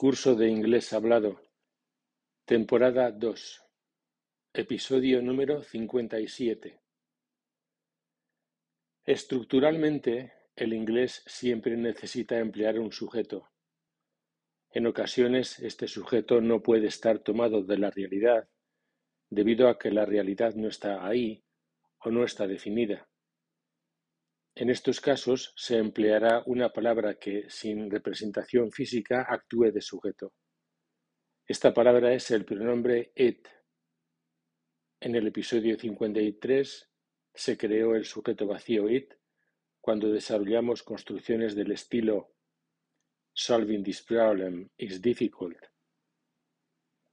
[0.00, 1.42] Curso de Inglés Hablado,
[2.46, 3.62] temporada 2,
[4.54, 6.80] episodio número 57.
[9.04, 13.50] Estructuralmente, el inglés siempre necesita emplear un sujeto.
[14.70, 18.48] En ocasiones, este sujeto no puede estar tomado de la realidad,
[19.28, 21.44] debido a que la realidad no está ahí
[21.98, 23.09] o no está definida.
[24.54, 30.32] En estos casos se empleará una palabra que, sin representación física, actúe de sujeto.
[31.46, 33.48] Esta palabra es el pronombre it.
[35.00, 36.90] En el episodio 53
[37.34, 39.14] se creó el sujeto vacío it
[39.80, 42.34] cuando desarrollamos construcciones del estilo
[43.32, 45.56] Solving this problem is difficult.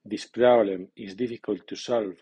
[0.03, 2.17] This problem is difficult to solve.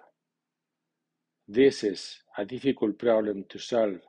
[1.48, 4.02] This is a difficult problem to solve.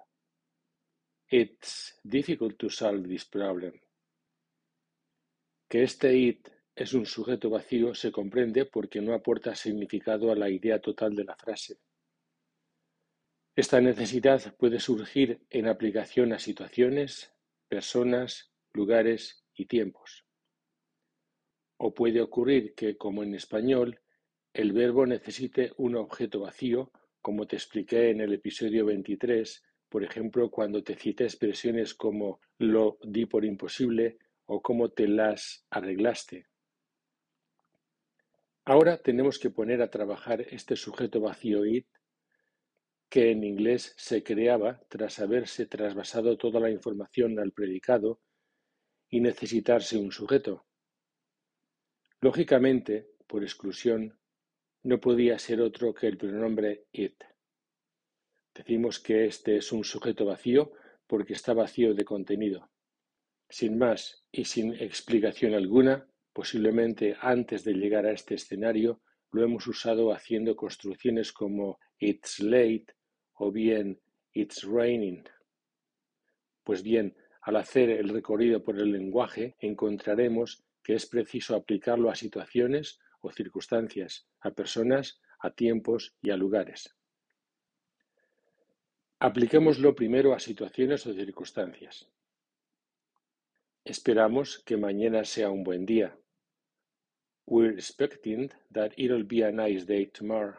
[1.28, 3.72] It's difficult to solve this problem.
[5.68, 10.48] Que este it es un sujeto vacío se comprende porque no aporta significado a la
[10.48, 11.80] idea total de la frase.
[13.56, 17.32] Esta necesidad puede surgir en aplicación a situaciones,
[17.66, 20.26] personas, lugares y tiempos.
[21.78, 24.00] O puede ocurrir que, como en español,
[24.52, 29.65] el verbo necesite un objeto vacío, como te expliqué en el episodio 23,
[29.96, 35.64] por ejemplo, cuando te cité expresiones como lo di por imposible o cómo te las
[35.70, 36.48] arreglaste.
[38.66, 41.86] Ahora tenemos que poner a trabajar este sujeto vacío it
[43.08, 48.20] que en inglés se creaba tras haberse trasvasado toda la información al predicado
[49.08, 50.66] y necesitarse un sujeto.
[52.20, 54.20] Lógicamente, por exclusión,
[54.82, 57.14] no podía ser otro que el pronombre it.
[58.56, 60.72] Decimos que este es un sujeto vacío
[61.06, 62.70] porque está vacío de contenido.
[63.50, 69.66] Sin más y sin explicación alguna, posiblemente antes de llegar a este escenario, lo hemos
[69.66, 72.86] usado haciendo construcciones como It's late
[73.34, 74.00] o bien
[74.32, 75.24] It's raining.
[76.64, 82.14] Pues bien, al hacer el recorrido por el lenguaje, encontraremos que es preciso aplicarlo a
[82.14, 86.95] situaciones o circunstancias, a personas, a tiempos y a lugares.
[89.18, 92.06] Apliquémoslo primero a situaciones o circunstancias.
[93.82, 96.14] Esperamos que mañana sea un buen día.
[97.46, 100.56] We're expecting that it'll be a nice day tomorrow.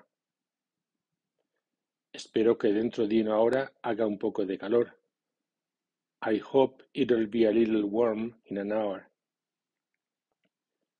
[2.11, 4.97] Espero que dentro de una hora haga un poco de calor.
[6.23, 9.07] I hope it'll be a little warm in an hour.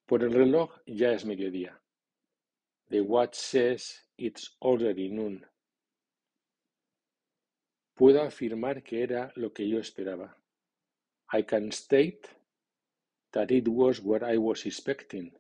[0.06, 1.82] Por el reloj ya es mediodía.
[2.92, 5.44] The watch says it's already noon.
[7.98, 10.38] Puedo afirmar que era lo que yo esperaba.
[11.34, 12.30] I can state
[13.32, 15.32] that it was what I was expecting.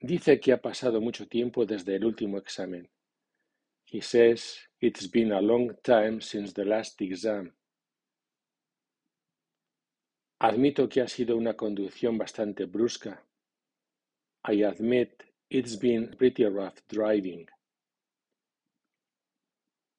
[0.00, 2.88] Dice que ha pasado mucho tiempo desde el último examen.
[3.86, 7.54] He says it's been a long time since the last exam.
[10.40, 13.24] Admito que ha sido una conducción bastante brusca.
[14.44, 17.46] I admit it's been pretty rough driving.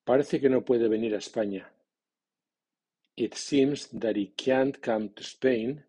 [0.09, 1.71] Parece que no puede venir a España.
[3.15, 5.85] It seems that he can't come to Spain,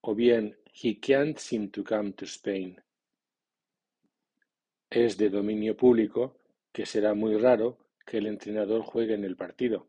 [0.00, 2.80] o bien he can't seem to come to Spain.
[4.88, 6.38] Es de dominio público
[6.72, 9.86] que será muy raro que el entrenador juegue en el partido.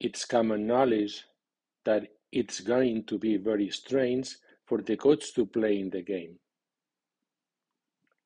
[0.00, 1.24] It's common knowledge
[1.84, 6.41] that it's going to be very strange for the coach to play in the game.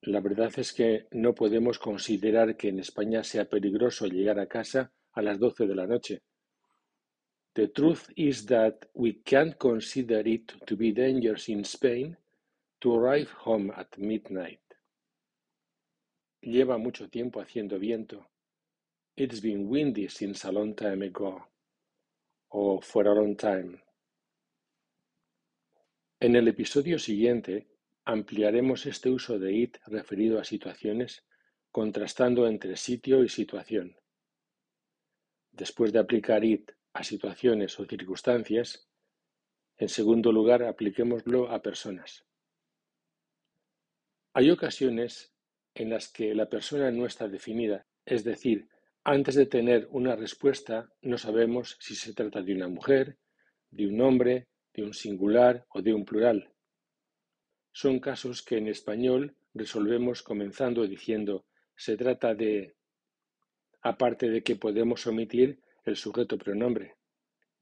[0.03, 4.93] La verdad es que no podemos considerar que en España sea peligroso llegar a casa
[5.13, 6.23] a las doce de la noche.
[7.55, 12.17] The truth is that we can't consider it to be dangerous in Spain
[12.81, 14.61] to arrive home at midnight.
[16.43, 18.29] Lleva mucho tiempo haciendo viento.
[19.17, 21.49] It's been windy since a long time ago.
[22.51, 23.83] O for a long time.
[26.21, 27.67] En el episodio siguiente
[28.09, 31.25] Ampliaremos este uso de it referido a situaciones,
[31.73, 33.97] contrastando entre sitio y situación.
[35.51, 38.89] Después de aplicar it a situaciones o circunstancias,
[39.77, 42.25] en segundo lugar, apliquémoslo a personas.
[44.35, 45.35] Hay ocasiones
[45.75, 48.69] en las que la persona no está definida, es decir,
[49.03, 53.19] antes de tener una respuesta no sabemos si se trata de una mujer,
[53.69, 56.53] de un hombre, de un singular o de un plural.
[57.77, 61.45] Son casos que en español resolvemos comenzando diciendo
[61.77, 62.75] se trata de
[63.83, 66.97] aparte de que podemos omitir el sujeto pronombre.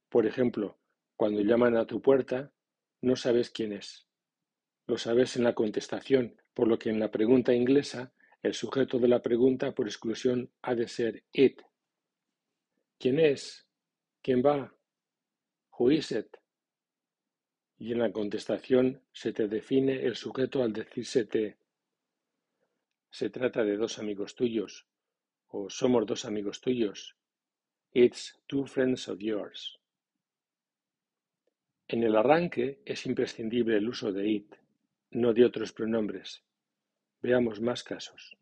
[0.09, 0.79] Por ejemplo,
[1.17, 2.53] cuando llaman a tu puerta,
[3.01, 4.07] no sabes quién es.
[4.87, 9.09] Lo sabes en la contestación, por lo que en la pregunta inglesa el sujeto de
[9.09, 11.61] la pregunta por exclusión ha de ser it.
[13.01, 13.67] ¿Quién es?
[14.23, 14.73] ¿Quién va?
[15.77, 16.44] Who is it?
[17.79, 21.57] Y en la contestación se te define el sujeto al decírsete
[23.15, 24.89] se trata de dos amigos tuyos
[25.47, 27.15] o somos dos amigos tuyos.
[27.93, 29.79] It's two friends of yours.
[31.87, 34.57] En el arranque es imprescindible el uso de it,
[35.13, 36.43] no de otros pronombres.
[37.23, 38.37] Veamos más casos.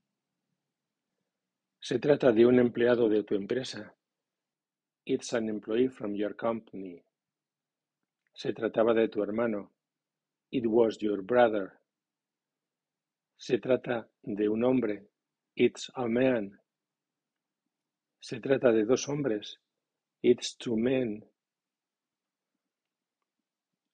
[1.79, 3.95] Se trata de un empleado de tu empresa.
[5.05, 7.03] It's an employee from your company.
[8.35, 9.73] Se trataba de tu hermano.
[10.51, 11.73] It was your brother.
[13.37, 15.09] Se trata de un hombre.
[15.55, 16.59] It's a man.
[18.21, 19.59] Se trata de dos hombres.
[20.23, 21.25] It's two men.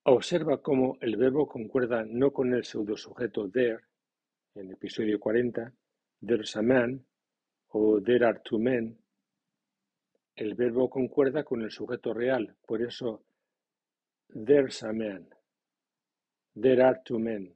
[0.04, 3.80] Observa cómo el verbo concuerda no con el pseudosujeto there,
[4.54, 5.72] en el episodio 40,
[6.26, 7.04] there's a man
[7.68, 8.98] o there are two men.
[10.34, 13.24] El verbo concuerda con el sujeto real, por eso
[14.34, 15.26] there's a man,
[16.54, 17.54] there are two men.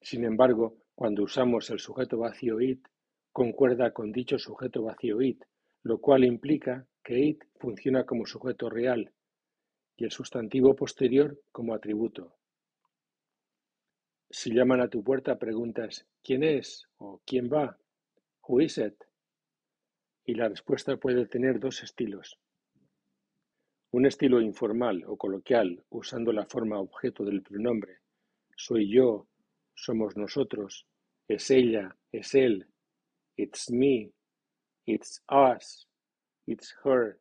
[0.00, 2.86] Sin embargo, cuando usamos el sujeto vacío it,
[3.32, 5.42] concuerda con dicho sujeto vacío it,
[5.82, 9.12] lo cual implica que it funciona como sujeto real
[9.96, 12.34] y el sustantivo posterior como atributo.
[14.30, 16.88] Si llaman a tu puerta preguntas ¿quién es?
[16.96, 17.78] o ¿quién va?
[18.48, 18.94] ¿Who is it?
[20.24, 22.38] Y la respuesta puede tener dos estilos.
[23.92, 28.00] Un estilo informal o coloquial usando la forma objeto del pronombre
[28.56, 29.28] soy yo,
[29.74, 30.86] somos nosotros,
[31.28, 32.66] es ella, es él,
[33.36, 34.10] it's me,
[34.86, 35.86] it's us,
[36.46, 37.18] it's her,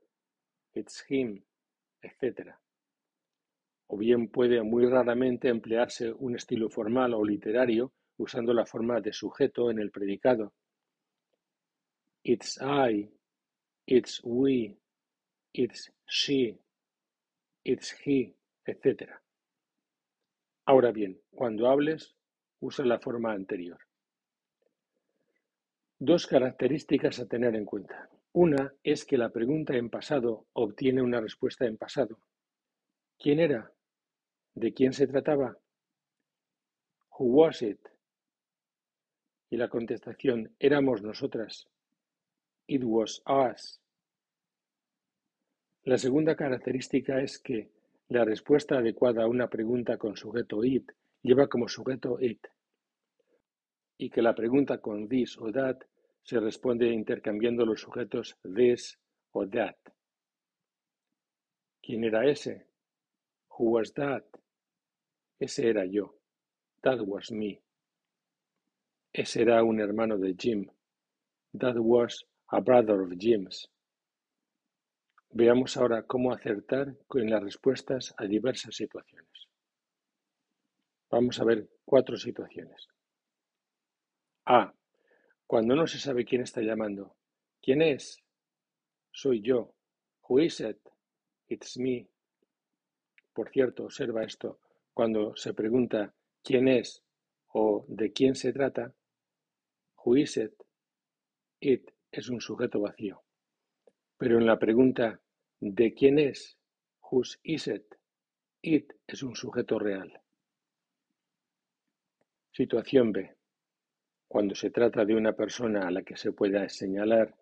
[0.74, 1.44] it's him,
[2.02, 2.56] etc.
[3.88, 9.12] O bien puede muy raramente emplearse un estilo formal o literario usando la forma de
[9.12, 10.54] sujeto en el predicado.
[12.24, 13.10] It's I,
[13.86, 14.78] it's we,
[15.58, 16.60] it's she,
[17.64, 18.36] it's he,
[18.66, 19.22] etc.
[20.66, 22.16] Ahora bien, cuando hables,
[22.60, 23.80] usa la forma anterior.
[25.98, 28.10] Dos características a tener en cuenta.
[28.34, 32.20] Una es que la pregunta en pasado obtiene una respuesta en pasado.
[33.18, 33.72] ¿Quién era?
[34.56, 35.58] ¿De quién se trataba?
[37.18, 37.80] Who was it?
[39.50, 41.70] Y la contestación éramos nosotras.
[42.68, 43.80] It was us.
[45.86, 47.70] La segunda característica es que
[48.08, 50.92] la respuesta adecuada a una pregunta con sujeto it
[51.22, 52.44] lleva como sujeto it
[53.96, 55.78] y que la pregunta con this o that
[56.24, 58.98] se responde intercambiando los sujetos this
[59.32, 59.76] o that.
[61.84, 62.66] ¿Quién era ese?
[63.50, 64.24] Who was that?
[65.40, 66.16] Ese era yo.
[66.82, 67.62] That was me.
[69.14, 70.68] Ese era un hermano de Jim.
[71.54, 73.70] That was a brother of Jim's.
[75.38, 79.50] Veamos ahora cómo acertar con las respuestas a diversas situaciones.
[81.12, 82.88] Vamos a ver cuatro situaciones.
[84.46, 84.74] A.
[85.46, 87.18] Cuando no se sabe quién está llamando.
[87.62, 88.24] ¿Quién es?
[89.12, 89.74] Soy yo.
[90.30, 90.80] Who is it?
[91.50, 92.08] It's me.
[93.34, 94.62] Por cierto, observa esto.
[94.94, 96.14] Cuando se pregunta
[96.46, 97.04] quién es
[97.48, 98.94] o de quién se trata,
[99.98, 100.54] who is it?
[101.60, 103.22] It es un sujeto vacío.
[104.18, 105.20] Pero en la pregunta
[105.66, 106.60] ¿de quién es?
[107.10, 107.96] Whose is it?
[108.62, 110.22] It es un sujeto real.
[112.52, 113.36] Situación B.
[114.28, 117.36] Cuando se trata de una persona a la que se pueda señalar,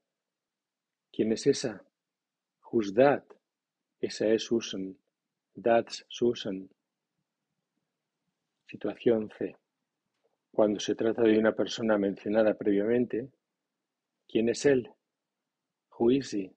[1.12, 1.86] ¿quién es esa?
[2.72, 3.24] Who's that?
[4.00, 4.98] Esa es Susan.
[5.62, 6.70] That's Susan.
[8.68, 9.58] Situación C.
[10.50, 13.30] Cuando se trata de una persona mencionada previamente,
[14.30, 14.89] ¿quién es él?
[16.00, 16.56] Who is he?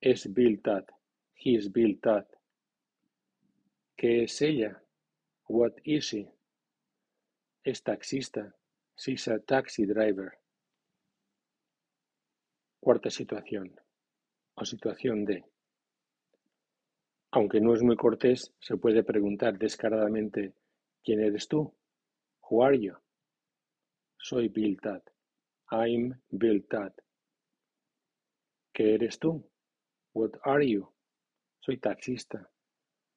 [0.00, 0.84] Es Bill Todd.
[1.34, 1.58] He.
[3.96, 4.82] ¿Qué es ella?
[5.48, 6.32] What is she?
[7.64, 8.54] Es taxista.
[8.96, 10.38] She's a taxi driver.
[12.80, 13.80] Cuarta situación,
[14.54, 15.44] o situación D.
[17.32, 20.54] Aunque no es muy cortés, se puede preguntar descaradamente
[21.02, 21.74] ¿Quién eres tú?
[22.42, 22.94] Who are you?
[24.18, 24.78] Soy Bill.
[25.70, 26.66] I'm Bill.
[28.72, 29.47] ¿Qué eres tú?
[30.18, 30.92] What are you?
[31.60, 32.44] Soy taxista.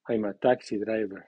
[0.07, 1.25] I'm a taxi driver.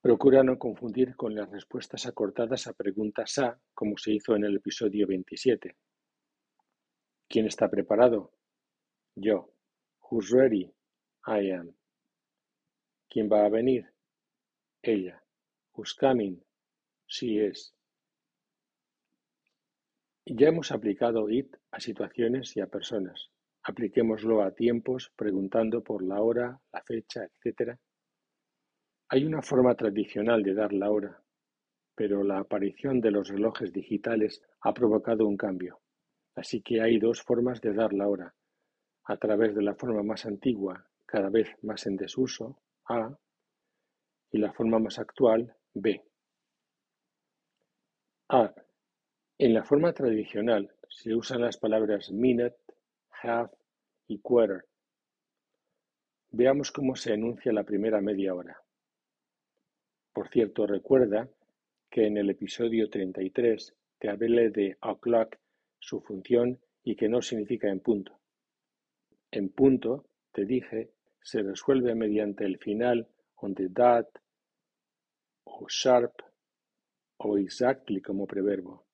[0.00, 4.56] Procura no confundir con las respuestas acortadas a preguntas A, como se hizo en el
[4.56, 5.76] episodio 27.
[7.28, 8.32] ¿Quién está preparado?
[9.14, 9.52] Yo.
[10.10, 10.72] Who's ready?
[11.26, 11.76] I am.
[13.10, 13.84] ¿Quién va a venir?
[14.80, 15.22] Ella.
[15.74, 16.42] Who's coming?
[17.06, 17.74] She is.
[20.32, 23.32] Ya hemos aplicado it a situaciones y a personas.
[23.64, 27.76] Apliquémoslo a tiempos preguntando por la hora, la fecha, etc.
[29.08, 31.20] Hay una forma tradicional de dar la hora,
[31.96, 35.80] pero la aparición de los relojes digitales ha provocado un cambio.
[36.36, 38.32] Así que hay dos formas de dar la hora,
[39.06, 42.56] a través de la forma más antigua, cada vez más en desuso,
[42.88, 43.18] A,
[44.30, 46.00] y la forma más actual, B.
[48.28, 48.54] A.
[49.42, 52.58] En la forma tradicional se usan las palabras minute,
[53.22, 53.50] half
[54.06, 54.66] y quarter.
[56.30, 58.62] Veamos cómo se enuncia la primera media hora.
[60.12, 61.30] Por cierto, recuerda
[61.88, 65.38] que en el episodio 33 te hablé de o'clock,
[65.78, 68.20] su función y que no significa en punto.
[69.30, 70.90] En punto, te dije,
[71.22, 74.06] se resuelve mediante el final on the dot
[75.44, 76.12] o sharp
[77.16, 78.89] o exactly como preverbo.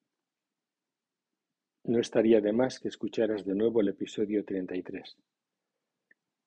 [1.88, 5.16] No estaría de más que escucharas de nuevo el episodio 33.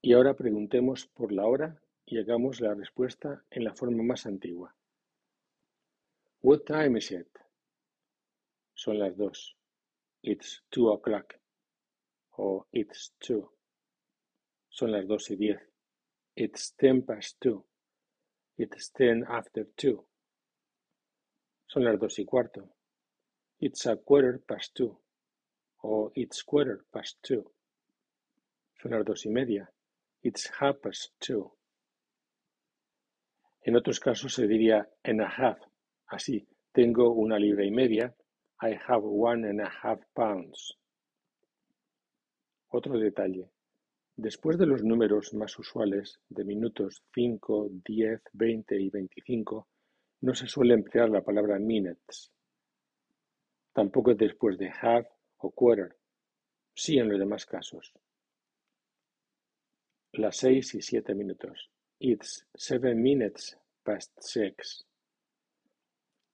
[0.02, 4.76] Y ahora preguntemos por la hora y hagamos la respuesta en la forma más antigua.
[6.42, 7.30] What time is it?
[8.74, 9.56] Son las dos.
[10.22, 11.36] It's two o'clock.
[12.38, 13.50] O it's two.
[14.68, 15.62] Son las dos y diez.
[16.36, 17.66] It's ten past two.
[18.58, 20.06] It's ten after two.
[21.66, 22.76] Son las dos y cuarto.
[23.62, 25.00] It's a quarter past two.
[25.84, 27.44] O it's quarter past two.
[28.82, 29.70] Son las dos y media.
[30.22, 31.52] It's half past two.
[33.62, 35.60] En otros casos se diría and a half
[36.10, 38.16] Así, tengo una libra y media.
[38.62, 40.76] I have one and a half pounds.
[42.70, 43.52] Otro detalle.
[44.16, 49.68] Después de los números más usuales de minutos 5, 10, 20 y 25,
[50.22, 52.32] no se suele emplear la palabra minutes.
[53.72, 55.08] Tampoco después de half
[55.40, 55.96] o quarter.
[56.76, 57.94] Sí en los demás casos.
[60.14, 61.70] Las seis y siete minutos.
[62.00, 64.86] It's seven minutes past six.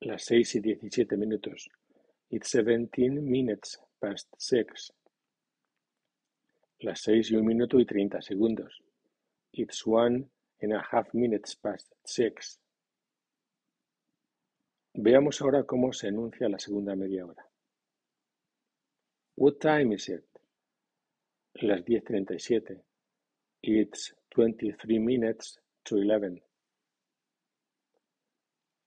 [0.02, 1.70] Las seis y diecisiete minutos.
[2.30, 4.94] It's seventeen minutes past six.
[6.80, 8.82] Las seis y un minuto y treinta segundos.
[9.52, 10.30] It's one
[10.62, 12.60] and a half minutes past six.
[14.94, 17.46] Veamos ahora cómo se enuncia la segunda media hora.
[19.38, 20.24] What time is it?
[21.62, 22.84] Las diez treinta y siete.
[23.62, 26.42] It's twenty-three minutes to eleven.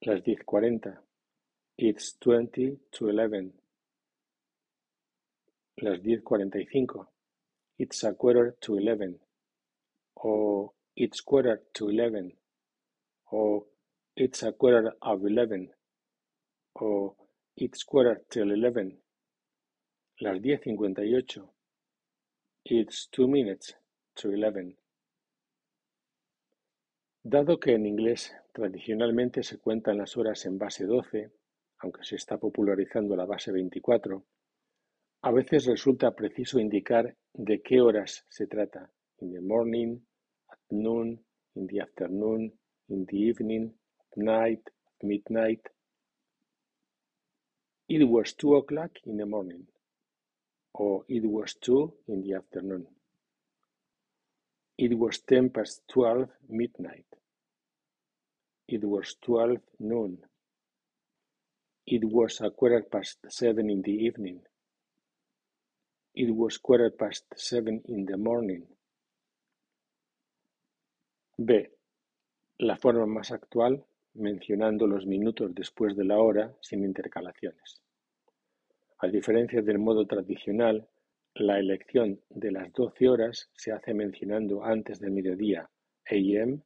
[0.07, 1.02] Las diez cuarenta.
[1.76, 3.52] It's twenty to eleven.
[5.83, 7.11] Las diez cuarenta y cinco.
[7.78, 9.21] It's a quarter to eleven.
[10.25, 12.33] O it's quarter to eleven.
[13.33, 13.67] O
[14.17, 15.71] it's a quarter of eleven.
[16.81, 17.17] O
[17.55, 18.97] it's quarter till eleven.
[20.20, 21.54] Las diez cincuenta y ocho.
[22.64, 23.78] It's two minutes
[24.14, 24.76] to eleven.
[27.22, 31.30] Dado que en inglés tradicionalmente se cuentan las horas en base doce,
[31.78, 34.25] aunque se está popularizando la base 24,
[35.22, 40.00] a veces resulta preciso indicar de qué horas se trata: in the morning,
[40.50, 42.58] at noon, in the afternoon,
[42.88, 44.68] in the evening, at night,
[45.00, 45.64] midnight.
[47.87, 49.68] It was two o'clock in the morning,
[50.78, 52.87] or it was two in the afternoon.
[54.78, 57.06] It was ten past twelve midnight.
[58.68, 60.18] It was twelve noon.
[61.85, 64.40] It was a quarter past seven in the evening.
[66.14, 68.64] It was quarter past seven in the morning.
[71.37, 71.68] B.
[72.58, 77.80] La forma más actual, mencionando los minutos después de la hora sin intercalaciones.
[79.00, 80.88] A diferencia del modo tradicional,
[81.35, 85.71] la elección de las 12 horas se hace mencionando antes del mediodía
[86.11, 86.61] AM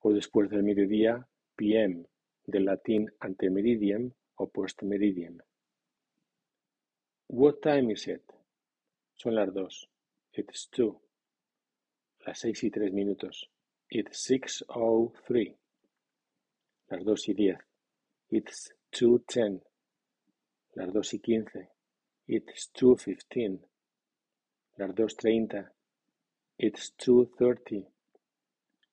[0.00, 2.04] o después del mediodía PM
[2.44, 5.38] del latín ante-meridiem o post-meridiem.
[7.28, 8.22] What time is it?
[9.14, 9.88] Son las dos.
[10.34, 11.00] It's two.
[12.26, 13.48] Las seis y tres minutos.
[13.88, 15.56] It's six oh three.
[16.88, 17.58] Las dos y diez.
[18.28, 19.62] It's two ten.
[20.74, 21.70] Las dos y quince.
[22.26, 23.60] It's two fifteen.
[24.76, 25.72] Las dos treinta.
[26.58, 27.86] It's two thirty.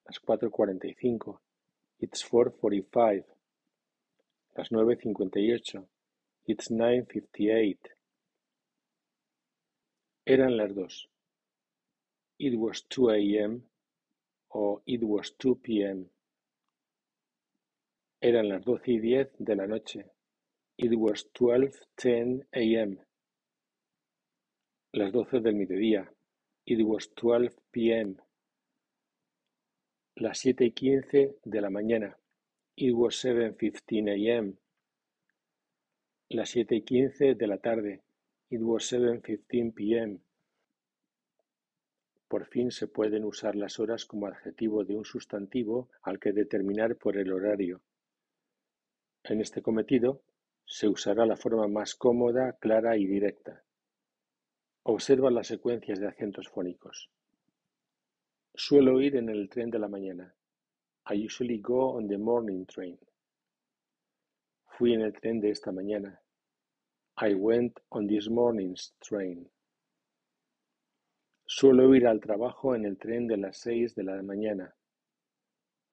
[0.05, 1.41] Las cuatro cuarenta y cinco.
[1.99, 3.25] It's four forty-five.
[4.55, 5.87] Las nueve cincuenta y ocho.
[6.45, 7.87] It's nine fifty-eight.
[10.25, 11.09] Eran las dos.
[12.37, 13.63] It was two a.m.
[14.51, 16.05] o It was 2 p.m.
[18.21, 20.05] Eran las doce y diez de la noche.
[20.81, 22.99] It was 12:10 a.m.
[24.93, 26.09] Las doce del mediodía.
[26.65, 28.15] It was 12 p.m.
[30.15, 32.17] Las siete y quince de la mañana.
[32.77, 34.53] It was 7:15 a.m.
[36.29, 38.01] Las siete y quince de la tarde.
[38.49, 40.19] It was 7:15 p.m.
[42.29, 46.95] Por fin se pueden usar las horas como adjetivo de un sustantivo al que determinar
[46.95, 47.81] por el horario.
[49.25, 50.21] En este cometido,
[50.69, 53.63] se usará la forma más cómoda, clara y directa.
[54.83, 57.09] Observa las secuencias de acentos fónicos.
[58.53, 60.35] Suelo ir en el tren de la mañana.
[61.09, 62.99] I usually go on the morning train.
[64.77, 66.21] Fui en el tren de esta mañana.
[67.17, 69.49] I went on this morning's train.
[71.47, 74.75] Suelo ir al trabajo en el tren de las seis de la mañana.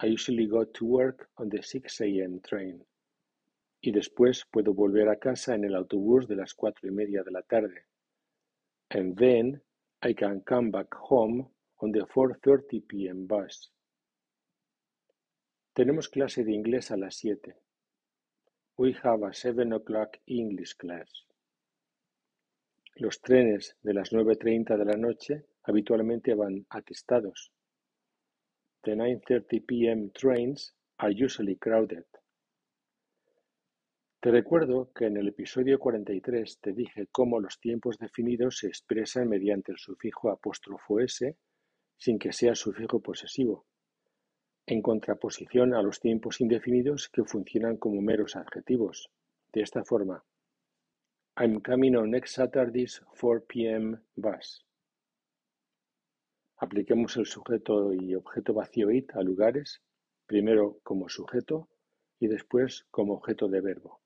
[0.01, 2.41] I usually go to work on the 6 a.m.
[2.41, 2.85] train.
[3.81, 7.31] Y después puedo volver a casa en el autobús de las cuatro y media de
[7.31, 7.87] la tarde.
[8.91, 9.63] And then
[10.03, 13.27] I can come back home on the 4.30 p.m.
[13.27, 13.73] bus.
[15.75, 17.57] Tenemos clase de inglés a las siete.
[18.79, 21.27] We have a seven o'clock English class.
[22.97, 27.53] Los trenes de las nueve treinta de la noche habitualmente van atestados.
[28.85, 30.11] The 9:30 p.m.
[30.13, 32.05] trains are usually crowded.
[34.27, 39.29] Te recuerdo que en el episodio 43 te dije cómo los tiempos definidos se expresan
[39.29, 41.37] mediante el sufijo apóstrofo s
[41.97, 43.67] sin que sea sufijo posesivo,
[44.67, 49.13] en contraposición a los tiempos indefinidos que funcionan como meros adjetivos.
[49.53, 50.25] De esta forma,
[51.37, 53.97] I'm coming on next Saturday's 4 p.m.
[54.17, 54.67] bus.
[56.57, 59.83] Apliquemos el sujeto y objeto vacío it a lugares,
[60.27, 61.69] primero como sujeto
[62.19, 64.01] y después como objeto de verbo.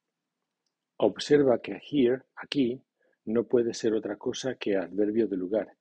[1.03, 2.79] Observa que here, aquí,
[3.25, 5.75] no puede ser otra cosa que adverbio de lugar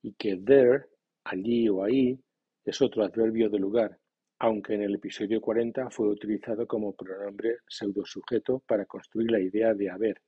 [0.00, 0.86] y que there,
[1.24, 2.18] allí o ahí,
[2.64, 3.98] es otro adverbio de lugar,
[4.38, 9.90] aunque en el episodio 40 fue utilizado como pronombre pseudosujeto para construir la idea de
[9.90, 10.22] haber.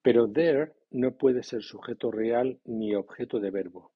[0.00, 3.92] Pero there no puede ser sujeto real ni objeto de verbo.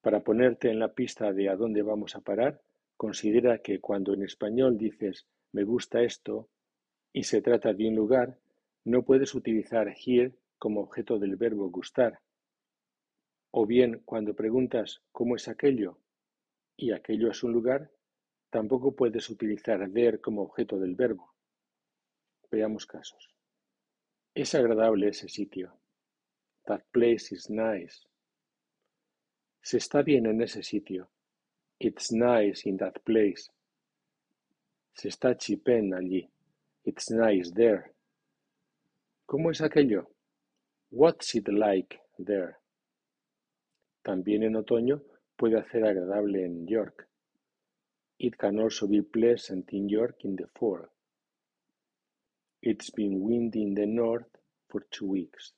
[0.00, 2.62] Para ponerte en la pista de a dónde vamos a parar,
[2.96, 6.48] considera que cuando en español dices me gusta esto
[7.16, 8.38] y se trata de un lugar,
[8.84, 12.20] no puedes utilizar here como objeto del verbo gustar.
[13.52, 15.98] O bien cuando preguntas ¿cómo es aquello?
[16.76, 17.90] y aquello es un lugar,
[18.50, 21.32] tampoco puedes utilizar there como objeto del verbo.
[22.50, 23.34] Veamos casos.
[24.34, 25.72] Es agradable ese sitio.
[26.66, 28.06] That place is nice.
[29.62, 31.08] Se está bien en ese sitio.
[31.78, 33.50] It's nice in that place.
[34.92, 36.30] Se está chipén allí.
[36.86, 37.90] It's nice there.
[39.26, 40.08] ¿Cómo es aquello?
[40.90, 42.58] What's it like there?
[44.04, 45.02] También en otoño
[45.36, 47.08] puede hacer agradable en York.
[48.18, 50.86] It can also be pleasant in York in the fall.
[52.62, 54.30] It's been windy in the north
[54.68, 55.56] for two weeks.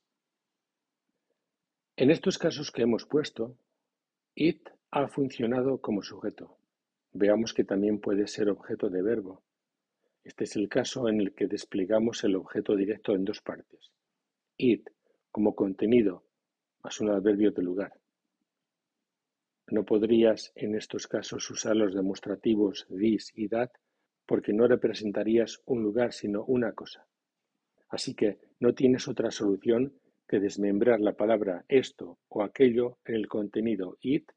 [1.98, 3.54] En estos casos que hemos puesto,
[4.34, 6.56] it ha funcionado como sujeto.
[7.12, 9.42] Veamos que también puede ser objeto de verbo.
[10.24, 13.92] Este es el caso en el que desplegamos el objeto directo en dos partes.
[14.56, 14.88] It
[15.30, 16.24] como contenido
[16.82, 17.92] más un adverbio de lugar.
[19.68, 23.70] No podrías en estos casos usar los demostrativos this y that
[24.26, 27.06] porque no representarías un lugar sino una cosa.
[27.88, 29.94] Así que no tienes otra solución
[30.26, 34.30] que desmembrar la palabra esto o aquello en el contenido it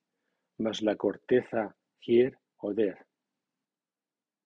[0.58, 3.06] más la corteza here o there.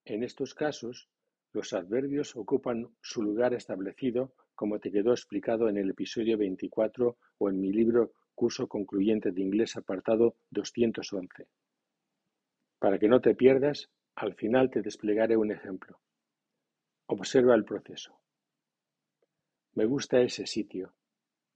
[0.06, 1.10] En estos casos,
[1.56, 7.50] los adverbios ocupan su lugar establecido como te quedó explicado en el episodio 24 o
[7.50, 11.48] en mi libro Curso Concluyente de Inglés apartado 211.
[12.78, 16.02] Para que no te pierdas, al final te desplegaré un ejemplo.
[17.08, 18.20] Observa el proceso.
[19.76, 20.94] Me gusta ese sitio.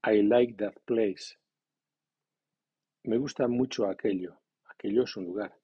[0.02, 1.36] I like that place.
[3.04, 4.40] Me gusta mucho aquello.
[4.64, 5.54] Aquello es un lugar.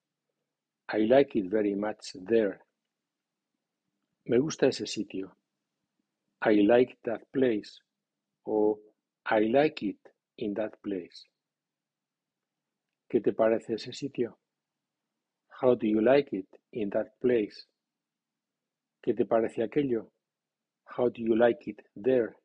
[0.93, 2.66] I like it very much there.
[4.27, 5.37] Me gusta ese sitio.
[6.41, 7.79] I like that place.
[8.45, 8.77] O
[9.25, 9.99] I like it
[10.37, 11.29] in that place.
[13.09, 14.37] ¿Qué te parece ese sitio?
[15.61, 17.67] How do you like it in that place?
[19.01, 20.11] ¿Qué te parece aquello?
[20.83, 22.35] How do you like it there?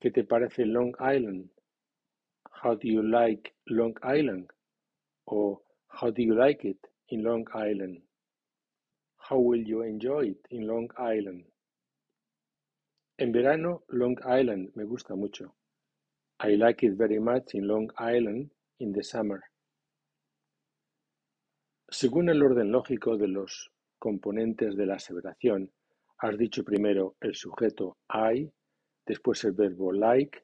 [0.00, 1.50] ¿Qué te parece Long Island?
[2.50, 4.50] How do you like Long Island?
[5.26, 8.02] o How do you like it in Long Island?
[9.30, 11.44] How will you enjoy it in Long Island?
[13.16, 15.54] En verano, Long Island me gusta mucho.
[16.40, 19.40] I like it very much in Long Island in the summer.
[21.88, 25.70] Según el orden lógico de los componentes de la aseveración,
[26.18, 28.50] has dicho primero el sujeto I,
[29.06, 30.42] después el verbo like,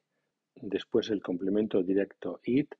[0.61, 2.73] después el complemento directo it,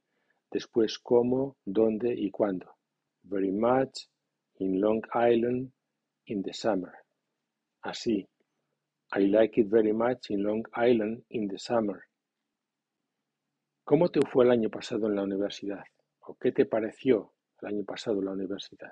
[0.50, 2.78] después cómo, dónde y cuándo.
[3.24, 4.08] Very much,
[4.60, 5.74] in Long Island,
[6.28, 6.94] in the summer.
[7.84, 8.28] Así,
[9.14, 12.04] I like it very much in Long Island in the summer.
[13.86, 15.84] ¿Cómo te fue el año pasado en la universidad?
[16.28, 18.92] ¿O qué te pareció el año pasado en la universidad?